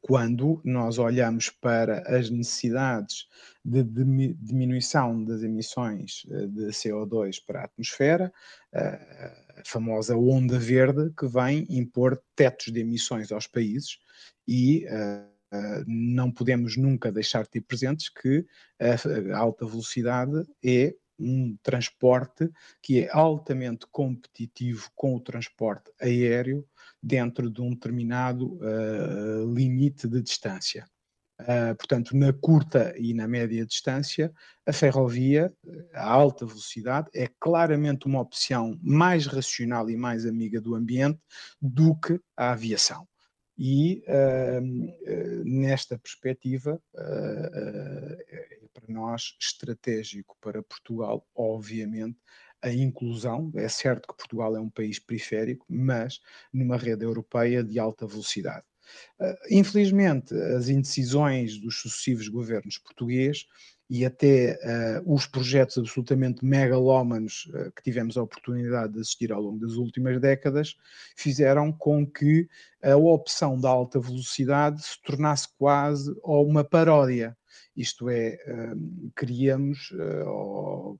quando 0.00 0.60
nós 0.64 0.98
olhamos 0.98 1.50
para 1.50 2.00
as 2.06 2.30
necessidades 2.30 3.26
de 3.64 3.82
diminuição 3.84 5.24
das 5.24 5.42
emissões 5.42 6.22
de 6.26 6.66
CO2 6.68 7.36
para 7.46 7.60
a 7.60 7.64
atmosfera, 7.64 8.32
a 8.74 9.62
famosa 9.64 10.16
onda 10.16 10.58
verde 10.58 11.12
que 11.18 11.26
vem 11.26 11.66
impor 11.70 12.20
tetos 12.34 12.72
de 12.72 12.80
emissões 12.80 13.30
aos 13.30 13.46
países 13.46 13.98
e 14.46 14.86
não 15.86 16.30
podemos 16.30 16.76
nunca 16.76 17.10
deixar 17.10 17.42
de 17.44 17.50
ter 17.50 17.60
presentes 17.62 18.08
que 18.08 18.46
a, 18.78 19.36
alta 19.38 19.66
velocidade 19.66 20.44
é 20.64 20.94
um 21.20 21.56
transporte 21.62 22.50
que 22.82 23.00
é 23.00 23.10
altamente 23.12 23.86
competitivo 23.90 24.90
com 24.94 25.14
o 25.14 25.20
transporte 25.20 25.90
aéreo 26.00 26.66
dentro 27.02 27.50
de 27.50 27.60
um 27.60 27.70
determinado 27.70 28.58
uh, 28.58 29.54
limite 29.54 30.08
de 30.08 30.22
distância. 30.22 30.84
Uh, 31.40 31.74
portanto, 31.74 32.14
na 32.14 32.32
curta 32.34 32.94
e 32.98 33.14
na 33.14 33.26
média 33.26 33.64
distância, 33.64 34.30
a 34.66 34.72
ferrovia, 34.72 35.52
a 35.94 36.06
alta 36.06 36.44
velocidade, 36.44 37.08
é 37.14 37.28
claramente 37.40 38.06
uma 38.06 38.20
opção 38.20 38.78
mais 38.82 39.26
racional 39.26 39.88
e 39.88 39.96
mais 39.96 40.26
amiga 40.26 40.60
do 40.60 40.74
ambiente 40.74 41.18
do 41.60 41.94
que 41.94 42.20
a 42.36 42.52
aviação. 42.52 43.06
E 43.56 44.02
uh, 44.06 44.62
uh, 44.62 45.44
nesta 45.44 45.98
perspectiva, 45.98 46.80
é 46.96 48.59
para 48.80 48.94
nós 48.94 49.36
estratégico 49.40 50.36
para 50.40 50.62
Portugal, 50.62 51.26
obviamente, 51.34 52.18
a 52.62 52.70
inclusão. 52.70 53.50
É 53.54 53.68
certo 53.68 54.08
que 54.08 54.16
Portugal 54.16 54.56
é 54.56 54.60
um 54.60 54.70
país 54.70 54.98
periférico, 54.98 55.64
mas 55.68 56.20
numa 56.52 56.76
rede 56.76 57.04
europeia 57.04 57.62
de 57.62 57.78
alta 57.78 58.06
velocidade. 58.06 58.64
Uh, 59.20 59.36
infelizmente, 59.50 60.34
as 60.34 60.68
indecisões 60.68 61.58
dos 61.58 61.80
sucessivos 61.80 62.28
governos 62.28 62.78
portugueses 62.78 63.46
e 63.88 64.04
até 64.04 64.58
uh, 65.04 65.12
os 65.14 65.26
projetos 65.26 65.78
absolutamente 65.78 66.44
megalómanos 66.44 67.48
uh, 67.52 67.72
que 67.72 67.82
tivemos 67.82 68.16
a 68.16 68.22
oportunidade 68.22 68.94
de 68.94 69.00
assistir 69.00 69.32
ao 69.32 69.42
longo 69.42 69.58
das 69.58 69.74
últimas 69.74 70.20
décadas, 70.20 70.76
fizeram 71.16 71.72
com 71.72 72.06
que 72.06 72.48
a 72.82 72.96
opção 72.96 73.60
da 73.60 73.68
alta 73.68 74.00
velocidade 74.00 74.82
se 74.82 75.00
tornasse 75.02 75.48
quase 75.58 76.14
uma 76.22 76.64
paródia. 76.64 77.36
Isto 77.76 78.08
é, 78.10 78.36
uh, 78.46 79.10
queríamos, 79.16 79.92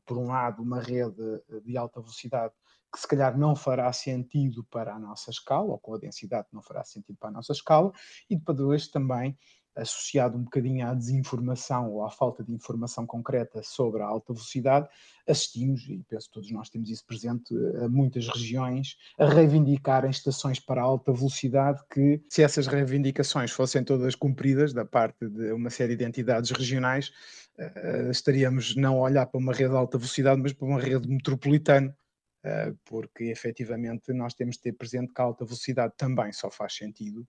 por 0.06 0.18
um 0.18 0.28
lado, 0.28 0.62
uma 0.62 0.80
rede 0.80 1.42
de 1.64 1.76
alta 1.76 2.00
velocidade 2.00 2.54
que 2.92 3.00
se 3.00 3.06
calhar 3.06 3.38
não 3.38 3.54
fará 3.54 3.92
sentido 3.92 4.64
para 4.64 4.94
a 4.94 4.98
nossa 4.98 5.30
escala, 5.30 5.70
ou 5.70 5.78
com 5.78 5.94
a 5.94 5.98
densidade 5.98 6.48
não 6.52 6.60
fará 6.60 6.82
sentido 6.82 7.16
para 7.18 7.28
a 7.28 7.32
nossa 7.32 7.52
escala, 7.52 7.92
e 8.28 8.36
depois 8.36 8.88
também 8.88 9.38
associado 9.76 10.36
um 10.36 10.42
bocadinho 10.42 10.86
à 10.86 10.94
desinformação 10.94 11.90
ou 11.90 12.04
à 12.04 12.10
falta 12.10 12.42
de 12.42 12.52
informação 12.52 13.06
concreta 13.06 13.62
sobre 13.62 14.02
a 14.02 14.06
alta 14.06 14.32
velocidade, 14.32 14.88
assistimos, 15.26 15.82
e 15.88 16.02
penso 16.08 16.26
que 16.26 16.34
todos 16.34 16.50
nós 16.50 16.68
temos 16.68 16.90
isso 16.90 17.04
presente, 17.06 17.54
a 17.82 17.88
muitas 17.88 18.26
regiões 18.28 18.96
a 19.18 19.26
reivindicarem 19.26 20.10
estações 20.10 20.58
para 20.58 20.82
alta 20.82 21.12
velocidade 21.12 21.80
que, 21.92 22.20
se 22.28 22.42
essas 22.42 22.66
reivindicações 22.66 23.50
fossem 23.50 23.84
todas 23.84 24.14
cumpridas 24.14 24.72
da 24.72 24.84
parte 24.84 25.28
de 25.28 25.52
uma 25.52 25.70
série 25.70 25.96
de 25.96 26.04
entidades 26.04 26.50
regionais, 26.50 27.12
uh, 27.58 28.10
estaríamos 28.10 28.76
não 28.76 28.98
a 28.98 29.02
olhar 29.02 29.26
para 29.26 29.38
uma 29.38 29.52
rede 29.52 29.70
de 29.70 29.76
alta 29.76 29.98
velocidade, 29.98 30.40
mas 30.40 30.52
para 30.52 30.66
uma 30.66 30.80
rede 30.80 31.08
metropolitana, 31.08 31.96
uh, 32.44 32.76
porque 32.84 33.24
efetivamente 33.24 34.12
nós 34.12 34.34
temos 34.34 34.56
de 34.56 34.62
ter 34.62 34.72
presente 34.72 35.12
que 35.12 35.20
a 35.20 35.24
alta 35.24 35.44
velocidade 35.44 35.94
também 35.96 36.32
só 36.32 36.50
faz 36.50 36.74
sentido 36.74 37.26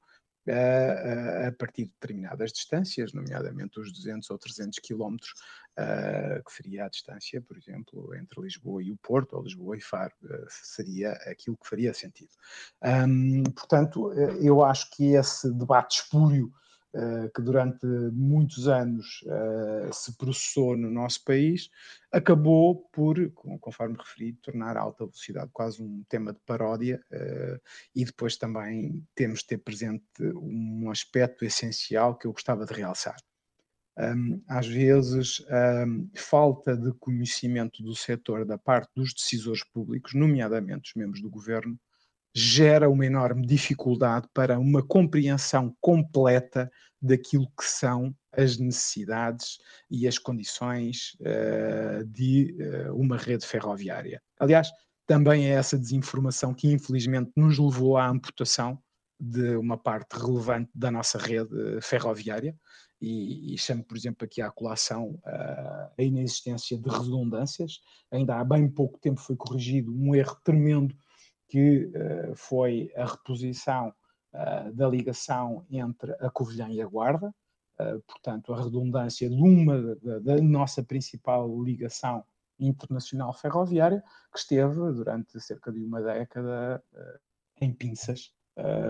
a, 0.49 1.47
a 1.47 1.51
partir 1.51 1.85
de 1.85 1.91
determinadas 1.91 2.51
distâncias, 2.51 3.13
nomeadamente 3.13 3.79
os 3.79 3.91
200 3.91 4.29
ou 4.29 4.37
300 4.37 4.79
quilómetros, 4.79 5.33
que 6.45 6.53
seria 6.53 6.85
a 6.85 6.89
distância, 6.89 7.41
por 7.41 7.57
exemplo, 7.57 8.13
entre 8.15 8.41
Lisboa 8.41 8.83
e 8.83 8.91
o 8.91 8.97
Porto, 8.97 9.35
ou 9.35 9.43
Lisboa 9.43 9.77
e 9.77 9.81
Faro, 9.81 10.13
seria 10.49 11.13
aquilo 11.25 11.57
que 11.57 11.67
faria 11.67 11.93
sentido. 11.93 12.31
Um, 12.83 13.43
portanto, 13.43 14.11
eu 14.41 14.63
acho 14.63 14.89
que 14.91 15.15
esse 15.15 15.51
debate 15.53 16.01
espúrio 16.01 16.51
eh, 16.51 16.70
que 17.33 17.41
durante 17.41 17.85
muitos 18.11 18.67
anos 18.67 19.21
uh, 19.23 19.93
se 19.93 20.15
processou 20.17 20.75
no 20.75 20.91
nosso 20.91 21.23
país, 21.23 21.69
acabou 22.11 22.89
por, 22.91 23.15
conforme 23.31 23.97
referi, 23.97 24.33
tornar 24.33 24.75
a 24.75 24.81
alta 24.81 25.05
velocidade 25.05 25.49
quase 25.53 25.81
um 25.81 26.03
tema 26.09 26.33
de 26.33 26.39
paródia 26.45 27.01
uh, 27.11 27.61
e 27.95 28.03
depois 28.03 28.35
também 28.35 29.05
temos 29.15 29.39
de 29.39 29.47
ter 29.47 29.57
presente 29.59 30.03
um 30.35 30.89
aspecto 30.91 31.45
essencial 31.45 32.17
que 32.17 32.27
eu 32.27 32.33
gostava 32.33 32.65
de 32.65 32.73
realçar. 32.73 33.15
Às 34.47 34.65
vezes, 34.65 35.45
falta 36.15 36.75
de 36.75 36.91
conhecimento 36.93 37.83
do 37.83 37.93
setor 37.93 38.45
da 38.45 38.57
parte 38.57 38.89
dos 38.95 39.13
decisores 39.13 39.63
públicos, 39.65 40.13
nomeadamente 40.15 40.89
os 40.89 40.95
membros 40.95 41.21
do 41.21 41.29
governo, 41.29 41.77
gera 42.33 42.89
uma 42.89 43.05
enorme 43.05 43.45
dificuldade 43.45 44.27
para 44.33 44.59
uma 44.59 44.81
compreensão 44.81 45.75
completa 45.81 46.71
daquilo 47.01 47.47
que 47.57 47.65
são 47.65 48.15
as 48.31 48.57
necessidades 48.57 49.57
e 49.89 50.07
as 50.07 50.17
condições 50.17 51.17
uh, 51.19 52.05
de 52.05 52.55
uh, 52.59 52.95
uma 52.95 53.17
rede 53.17 53.45
ferroviária. 53.45 54.21
Aliás, 54.39 54.71
também 55.05 55.47
é 55.47 55.53
essa 55.53 55.77
desinformação 55.77 56.53
que 56.53 56.71
infelizmente 56.71 57.31
nos 57.35 57.57
levou 57.57 57.97
à 57.97 58.07
amputação 58.07 58.79
de 59.19 59.55
uma 59.55 59.77
parte 59.77 60.17
relevante 60.17 60.71
da 60.73 60.89
nossa 60.89 61.17
rede 61.17 61.81
ferroviária 61.81 62.55
e, 63.01 63.53
e 63.53 63.57
chamo, 63.57 63.83
por 63.83 63.97
exemplo, 63.97 64.25
aqui 64.25 64.41
à 64.41 64.49
colação 64.49 65.19
uh, 65.25 65.91
a 65.97 66.01
inexistência 66.01 66.77
de 66.77 66.89
redundâncias. 66.89 67.79
Ainda 68.11 68.39
há 68.39 68.43
bem 68.43 68.69
pouco 68.69 68.99
tempo 68.99 69.19
foi 69.19 69.35
corrigido 69.35 69.93
um 69.93 70.15
erro 70.15 70.37
tremendo 70.43 70.95
que 71.51 71.83
uh, 71.83 72.33
foi 72.33 72.89
a 72.95 73.05
reposição 73.05 73.93
uh, 74.33 74.71
da 74.73 74.87
ligação 74.87 75.65
entre 75.69 76.13
a 76.13 76.29
Covilhã 76.29 76.69
e 76.69 76.81
a 76.81 76.87
Guarda, 76.87 77.27
uh, 77.77 78.01
portanto, 78.07 78.53
a 78.53 78.63
redundância 78.63 79.29
de 79.29 79.35
uma 79.35 79.95
da, 79.97 80.19
da, 80.19 80.41
nossa 80.41 80.81
principal 80.81 81.61
ligação 81.61 82.23
internacional 82.57 83.33
ferroviária, 83.33 84.01
que 84.31 84.39
esteve 84.39 84.75
durante 84.93 85.41
cerca 85.41 85.73
de 85.73 85.83
uma 85.83 86.01
década 86.01 86.81
em 87.59 87.73
pinças, 87.73 88.31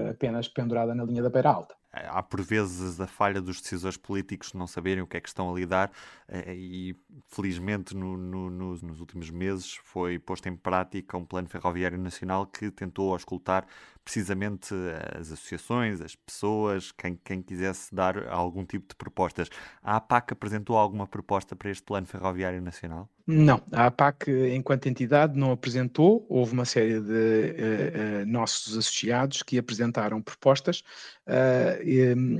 apenas 0.09 0.49
pendurada 0.49 0.93
na 0.93 1.05
linha 1.05 1.23
da 1.23 1.29
Beira 1.29 1.51
Alta 1.51 1.73
há 1.91 2.23
por 2.23 2.41
vezes 2.41 2.99
a 2.99 3.07
falha 3.07 3.41
dos 3.41 3.61
decisores 3.61 3.97
políticos 3.97 4.53
não 4.53 4.67
saberem 4.67 5.03
o 5.03 5.07
que 5.07 5.17
é 5.17 5.21
que 5.21 5.27
estão 5.27 5.51
a 5.51 5.57
lidar 5.57 5.91
eh, 6.27 6.53
e 6.55 6.95
felizmente 7.27 7.95
no, 7.95 8.15
no, 8.17 8.49
nos, 8.49 8.81
nos 8.81 8.99
últimos 8.99 9.29
meses 9.29 9.75
foi 9.83 10.17
posto 10.17 10.47
em 10.47 10.55
prática 10.55 11.17
um 11.17 11.25
plano 11.25 11.49
ferroviário 11.49 11.97
nacional 11.97 12.45
que 12.45 12.71
tentou 12.71 13.13
auscultar 13.13 13.65
precisamente 14.03 14.73
as 15.17 15.31
associações, 15.31 16.01
as 16.01 16.15
pessoas, 16.15 16.91
quem, 16.91 17.19
quem 17.23 17.41
quisesse 17.41 17.93
dar 17.93 18.27
algum 18.27 18.65
tipo 18.65 18.87
de 18.87 18.95
propostas. 18.95 19.49
A 19.83 19.97
APAC 19.97 20.33
apresentou 20.33 20.75
alguma 20.77 21.05
proposta 21.05 21.55
para 21.55 21.69
este 21.69 21.83
plano 21.83 22.07
ferroviário 22.07 22.61
nacional? 22.61 23.07
Não, 23.27 23.61
a 23.71 23.85
APAC, 23.85 24.31
enquanto 24.53 24.87
entidade, 24.87 25.37
não 25.37 25.51
apresentou. 25.51 26.25
Houve 26.27 26.53
uma 26.53 26.65
série 26.65 26.99
de 26.99 27.11
uh, 27.11 28.23
uh, 28.23 28.25
nossos 28.25 28.75
associados 28.75 29.43
que 29.43 29.57
apresentaram 29.57 30.21
propostas, 30.21 30.83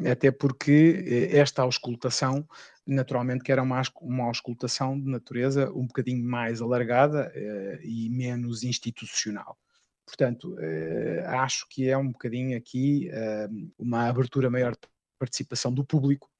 até 0.10 0.32
porque 0.32 1.30
esta 1.32 1.62
auscultação, 1.62 2.48
naturalmente, 2.88 3.44
que 3.44 3.52
era 3.52 3.62
uma, 3.62 3.82
uma 4.02 4.26
auscultação 4.26 5.00
de 5.00 5.10
natureza 5.10 5.72
um 5.72 5.86
bocadinho 5.86 6.24
mais 6.24 6.62
alargada 6.62 7.32
e 7.84 8.10
menos 8.10 8.64
institucional. 8.64 9.58
Portanto, 10.06 10.56
acho 11.26 11.68
que 11.70 11.90
é 11.90 11.98
um 11.98 12.12
bocadinho 12.12 12.58
aqui 12.58 13.10
uma 13.78 14.08
abertura 14.08 14.50
maior 14.50 14.72
de 14.72 14.80
participação 15.20 15.72
do 15.74 15.86
público 15.86 16.31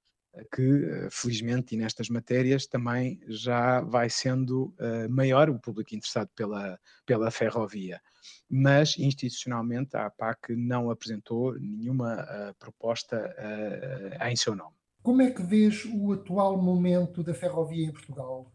que, 0.54 0.86
eh, 0.86 1.10
felizmente, 1.12 1.76
e 1.76 1.78
nestas 1.78 2.10
matérias 2.10 2.66
também 2.66 3.20
já 3.28 3.82
vai 3.82 4.10
sendo 4.10 4.74
uh, 4.80 5.10
maior 5.10 5.50
o 5.50 5.60
público 5.60 5.94
interessado 5.94 6.30
pela, 6.36 6.80
pela 7.06 7.30
ferrovia. 7.30 8.02
Mas, 8.50 8.98
institucionalmente, 8.98 9.96
a 9.96 10.06
APAC 10.06 10.56
não 10.56 10.90
apresentou 10.90 11.60
nenhuma 11.60 12.24
uh, 12.24 12.56
proposta 12.58 13.36
uh, 13.38 14.28
em 14.28 14.36
seu 14.36 14.56
nome. 14.56 14.76
Como 15.04 15.22
é 15.22 15.32
que 15.32 15.42
vês 15.42 15.84
o 15.86 16.14
atual 16.14 16.62
momento 16.62 17.24
da 17.24 17.34
ferrovia 17.34 17.88
em 17.88 17.92
Portugal? 17.92 18.52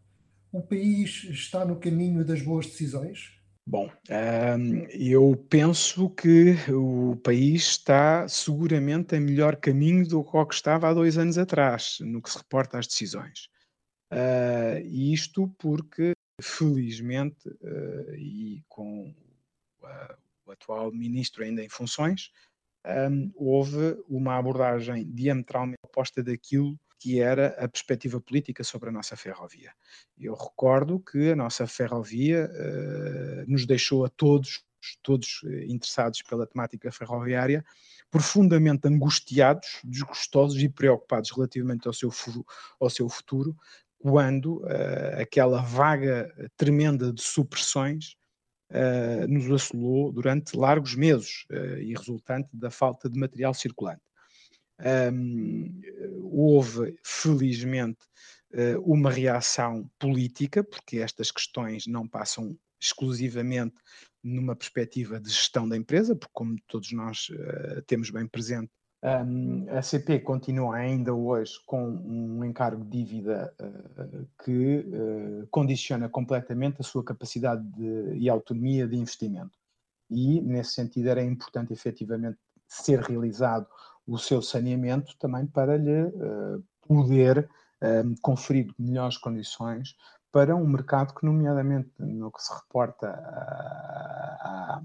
O 0.51 0.61
país 0.61 1.25
está 1.25 1.65
no 1.65 1.79
caminho 1.79 2.23
das 2.23 2.41
boas 2.41 2.65
decisões? 2.65 3.36
Bom, 3.69 3.91
hum, 4.09 4.87
eu 4.91 5.35
penso 5.49 6.09
que 6.11 6.55
o 6.71 7.17
país 7.17 7.63
está 7.63 8.25
seguramente 8.25 9.13
em 9.13 9.19
melhor 9.19 9.57
caminho 9.57 10.07
do 10.07 10.23
que 10.23 10.53
estava 10.53 10.87
há 10.87 10.93
dois 10.93 11.17
anos 11.17 11.37
atrás, 11.37 11.97
no 11.99 12.21
que 12.21 12.29
se 12.29 12.37
reporta 12.37 12.79
às 12.79 12.87
decisões. 12.87 13.49
Uh, 14.09 14.79
isto 14.85 15.53
porque, 15.57 16.13
felizmente, 16.41 17.49
uh, 17.49 18.15
e 18.15 18.63
com 18.69 19.13
uh, 19.81 20.15
o 20.45 20.51
atual 20.53 20.89
ministro 20.93 21.43
ainda 21.43 21.61
em 21.61 21.67
funções, 21.67 22.31
um, 23.11 23.29
houve 23.35 24.01
uma 24.07 24.37
abordagem 24.37 25.11
diametralmente 25.11 25.79
oposta 25.83 26.23
daquilo 26.23 26.79
que 26.99 27.19
era 27.19 27.49
a 27.63 27.67
perspectiva 27.67 28.19
política 28.19 28.63
sobre 28.63 28.89
a 28.89 28.91
nossa 28.91 29.15
ferrovia. 29.15 29.71
Eu 30.17 30.33
recordo 30.33 30.99
que 30.99 31.31
a 31.31 31.35
nossa 31.35 31.67
ferrovia 31.67 32.49
uh, 32.49 33.51
nos 33.51 33.65
deixou 33.65 34.05
a 34.05 34.09
todos, 34.09 34.63
todos 35.03 35.41
eh, 35.45 35.65
interessados 35.67 36.21
pela 36.21 36.47
temática 36.47 36.91
ferroviária, 36.91 37.63
profundamente 38.09 38.87
angustiados, 38.87 39.81
desgostosos 39.83 40.61
e 40.61 40.69
preocupados 40.69 41.31
relativamente 41.31 41.87
ao 41.87 41.93
seu, 41.93 42.09
ao 42.79 42.89
seu 42.89 43.09
futuro, 43.09 43.55
quando 43.99 44.57
uh, 44.57 45.21
aquela 45.21 45.61
vaga 45.61 46.31
tremenda 46.55 47.11
de 47.11 47.21
supressões 47.21 48.15
uh, 48.71 49.27
nos 49.27 49.51
assolou 49.51 50.11
durante 50.11 50.55
largos 50.55 50.95
meses 50.95 51.45
uh, 51.51 51.79
e 51.79 51.93
resultante 51.93 52.49
da 52.53 52.69
falta 52.69 53.09
de 53.09 53.19
material 53.19 53.53
circulante. 53.53 54.01
Um, 54.79 55.81
houve, 56.31 56.97
felizmente, 57.03 57.99
uh, 58.53 58.79
uma 58.81 59.11
reação 59.11 59.89
política, 59.97 60.63
porque 60.63 60.99
estas 60.99 61.31
questões 61.31 61.87
não 61.87 62.07
passam 62.07 62.57
exclusivamente 62.79 63.75
numa 64.23 64.55
perspectiva 64.55 65.19
de 65.19 65.29
gestão 65.29 65.67
da 65.67 65.75
empresa, 65.75 66.15
porque, 66.15 66.33
como 66.33 66.55
todos 66.67 66.91
nós 66.91 67.29
uh, 67.29 67.81
temos 67.87 68.09
bem 68.09 68.27
presente, 68.27 68.71
um, 69.03 69.67
a 69.69 69.81
CP 69.81 70.19
continua 70.21 70.77
ainda 70.77 71.13
hoje 71.13 71.53
com 71.67 71.87
um 71.87 72.43
encargo 72.43 72.83
de 72.83 73.03
dívida 73.03 73.53
uh, 73.61 74.27
que 74.43 74.79
uh, 74.79 75.47
condiciona 75.51 76.09
completamente 76.09 76.77
a 76.79 76.83
sua 76.83 77.03
capacidade 77.03 77.63
de, 77.63 78.17
e 78.17 78.27
autonomia 78.27 78.87
de 78.87 78.97
investimento. 78.97 79.55
E, 80.09 80.41
nesse 80.41 80.73
sentido, 80.73 81.09
era 81.09 81.23
importante 81.23 81.71
efetivamente 81.71 82.39
ser 82.67 82.99
realizado 83.01 83.67
o 84.07 84.17
seu 84.17 84.41
saneamento 84.41 85.15
também 85.17 85.45
para 85.45 85.77
lhe 85.77 86.03
uh, 86.03 86.63
poder 86.87 87.49
conferir 88.23 88.73
melhores 88.79 89.17
condições 89.17 89.95
para 90.31 90.55
um 90.55 90.65
mercado 90.65 91.13
que, 91.13 91.23
nomeadamente 91.23 91.91
no 91.99 92.31
que 92.31 92.41
se 92.41 92.51
reporta 92.51 93.07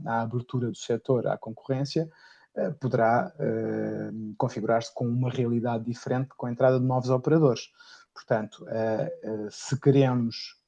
à 0.05 0.21
abertura 0.21 0.69
do 0.69 0.77
setor 0.77 1.27
à 1.27 1.39
concorrência, 1.39 2.07
eh, 2.55 2.71
poderá 2.71 3.33
uh, 3.37 4.35
configurar-se 4.37 4.93
com 4.95 5.07
uma 5.07 5.31
realidade 5.31 5.85
diferente 5.85 6.29
com 6.37 6.47
a 6.47 6.51
entrada 6.51 6.79
de 6.79 6.85
novos 6.85 7.09
operadores. 7.09 7.71
Portanto, 8.13 8.65
uh, 8.65 9.47
uh, 9.47 9.51
se 9.51 9.79
queremos 9.81 10.61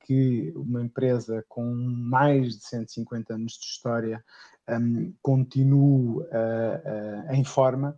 que 0.00 0.52
uma 0.54 0.82
empresa 0.82 1.42
com 1.48 1.64
mais 1.64 2.58
de 2.58 2.66
150 2.66 3.32
anos 3.32 3.52
de 3.52 3.64
história 3.64 4.22
um, 4.68 5.12
continue 5.22 6.24
em 7.30 7.44
forma, 7.44 7.96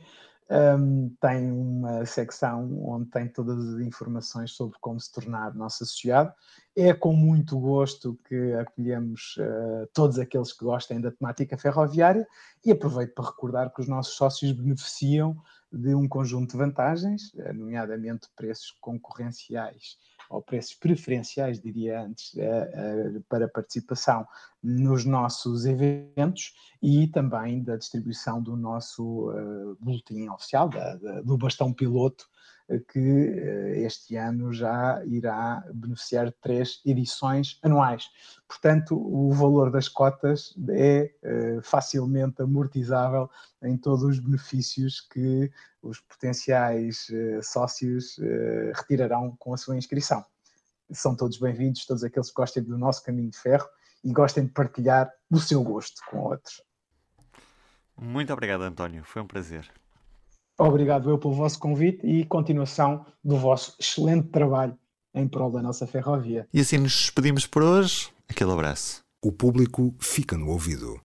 um, 0.50 1.10
tem 1.20 1.52
uma 1.52 2.06
secção 2.06 2.84
onde 2.88 3.10
tem 3.10 3.28
todas 3.28 3.58
as 3.74 3.80
informações 3.82 4.52
sobre 4.52 4.78
como 4.80 5.00
se 5.00 5.12
tornar 5.12 5.56
nosso 5.56 5.84
associado. 5.84 6.34
É 6.76 6.94
com 6.94 7.14
muito 7.14 7.60
gosto 7.60 8.20
que 8.28 8.54
acolhemos 8.54 9.38
uh, 9.38 9.88
todos 9.94 10.20
aqueles 10.20 10.54
que 10.54 10.64
gostem 10.64 11.02
da 11.02 11.12
temática 11.12 11.58
ferroviária 11.58 12.28
e 12.64 12.72
aproveito 12.72 13.14
para 13.14 13.26
recordar 13.26 13.74
que 13.74 13.82
os 13.82 13.88
nossos 13.88 14.16
sócios 14.16 14.52
beneficiam 14.52 15.36
de 15.72 15.96
um 15.96 16.08
conjunto 16.08 16.52
de 16.52 16.58
vantagens, 16.58 17.34
eh, 17.36 17.52
nomeadamente 17.52 18.30
preços 18.36 18.72
concorrenciais 18.80 19.98
ou 20.30 20.42
preços 20.42 20.74
preferenciais, 20.74 21.60
diria 21.60 22.02
antes, 22.02 22.36
eh, 22.38 22.72
eh, 22.74 23.22
para 23.30 23.48
participação 23.48 24.28
nos 24.64 25.06
nossos 25.06 25.66
eventos 25.66 26.54
e 26.82 27.08
também 27.08 27.64
da 27.64 27.76
distribuição 27.76 28.42
do 28.42 28.56
nosso 28.56 29.32
boletim 29.80 30.28
oficial, 30.30 30.70
do 31.24 31.38
bastão 31.38 31.72
piloto, 31.72 32.28
que 32.88 32.99
este 33.75 34.15
ano 34.15 34.51
já 34.51 35.04
irá 35.06 35.63
beneficiar 35.73 36.32
três 36.41 36.82
edições 36.86 37.60
anuais. 37.62 38.10
Portanto, 38.47 38.95
o 38.95 39.32
valor 39.32 39.69
das 39.69 39.88
cotas 39.88 40.56
é 40.69 41.13
facilmente 41.62 42.41
amortizável 42.41 43.30
em 43.62 43.78
todos 43.78 44.04
os 44.04 44.19
benefícios 44.19 45.01
que 45.01 45.51
os 45.82 45.99
potenciais 45.99 47.08
sócios 47.43 48.17
retirarão 48.73 49.36
com 49.38 49.54
a 49.54 49.58
sua 49.58 49.78
inscrição. 49.78 50.25
São 50.91 51.15
todos 51.15 51.38
bem-vindos, 51.38 51.86
todos 51.86 52.04
aqueles 52.04 52.30
que 52.30 52.36
gostem 52.36 52.63
do 52.63 52.78
nosso 52.78 53.04
caminho 53.04 53.30
de 53.30 53.38
ferro 53.38 53.67
e 54.04 54.12
gostem 54.12 54.45
de 54.45 54.51
partilhar 54.51 55.12
o 55.32 55.39
seu 55.39 55.63
gosto 55.63 56.01
com 56.10 56.19
outros. 56.19 56.63
Muito 57.97 58.34
obrigado, 58.34 58.63
António. 58.63 59.04
Foi 59.04 59.21
um 59.21 59.28
prazer. 59.28 59.71
Obrigado 60.58 61.10
eu 61.10 61.18
pelo 61.18 61.34
vosso 61.34 61.60
convite 61.60 62.06
e 62.06 62.26
continuação 62.26 63.06
do 63.24 63.38
vosso 63.38 63.76
excelente 63.80 64.30
trabalho 64.30 64.78
em 65.13 65.28
prol 65.28 65.52
da 65.52 65.62
nossa 65.62 65.88
ferrovia. 65.88 66.48
E 66.54 66.60
assim 66.60 66.78
nos 66.78 66.94
despedimos 66.94 67.46
por 67.46 67.63
hoje. 67.63 68.10
Aquele 68.28 68.52
abraço. 68.52 69.04
O 69.24 69.32
público 69.32 69.94
fica 70.00 70.38
no 70.38 70.50
ouvido. 70.50 70.94